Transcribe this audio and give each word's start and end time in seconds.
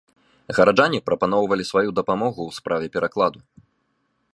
Гараджане 0.59 1.01
прапаноўвалі 1.09 1.63
сваю 1.73 1.89
дапамогу 2.01 2.41
ў 2.49 2.61
справе 2.61 2.87
перакладу. 2.97 3.39